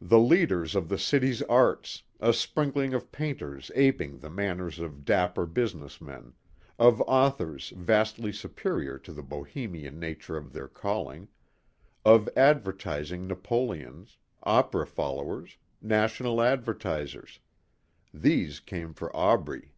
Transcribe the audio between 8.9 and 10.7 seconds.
to the Bohemian nature of their